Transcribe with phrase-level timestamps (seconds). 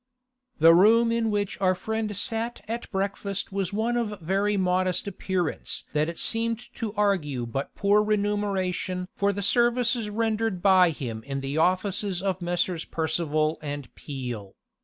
[0.57, 5.83] The room in which our friend sat at breakfast was of such very modest appearance
[5.93, 11.41] that it seemed to argue but poor remuneration for the services rendered by him in
[11.41, 12.83] the office of Messrs.
[12.83, 14.55] Percival & Peel.